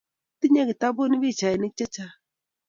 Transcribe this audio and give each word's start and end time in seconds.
Tinye 0.39 0.61
kitatabuni 0.69 1.15
pichainik 1.21 1.73
chechang 1.77 2.13